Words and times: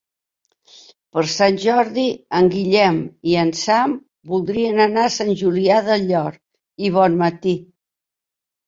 Per 1.17 1.23
Sant 1.33 1.59
Jordi 1.65 2.05
en 2.39 2.49
Guillem 2.55 2.99
i 3.33 3.37
en 3.43 3.53
Sam 3.61 3.95
voldrien 4.33 4.83
anar 4.89 5.07
a 5.11 5.15
Sant 5.21 5.33
Julià 5.45 5.79
del 5.91 6.11
Llor 6.11 6.43
i 6.89 6.95
Bonmatí. 6.99 7.57